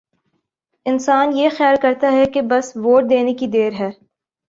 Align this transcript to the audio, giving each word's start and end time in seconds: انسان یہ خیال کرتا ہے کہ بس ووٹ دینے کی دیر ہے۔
انسان 0.85 1.37
یہ 1.37 1.49
خیال 1.57 1.75
کرتا 1.81 2.11
ہے 2.11 2.25
کہ 2.25 2.41
بس 2.41 2.71
ووٹ 2.75 3.09
دینے 3.09 3.33
کی 3.33 3.47
دیر 3.47 3.73
ہے۔ 3.79 3.89